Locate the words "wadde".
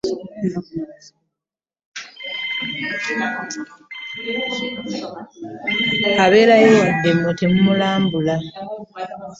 6.81-7.09